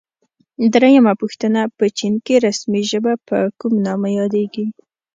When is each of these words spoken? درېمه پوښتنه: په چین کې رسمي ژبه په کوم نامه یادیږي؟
درېمه 0.73 1.13
پوښتنه: 1.21 1.61
په 1.77 1.85
چین 1.97 2.13
کې 2.25 2.35
رسمي 2.45 2.81
ژبه 2.91 3.13
په 3.27 3.37
کوم 3.59 3.73
نامه 3.87 4.09
یادیږي؟ 4.19 4.65